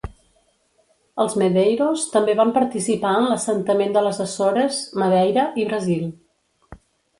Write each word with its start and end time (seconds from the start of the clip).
Els 1.23 1.35
Medeiros 1.41 2.05
també 2.13 2.35
van 2.39 2.55
participar 2.57 3.13
en 3.19 3.29
l'assentament 3.33 3.95
de 3.99 4.05
les 4.09 4.23
Açores, 4.27 4.83
Madeira 5.05 5.47
i 5.65 5.71
Brasil. 5.71 6.05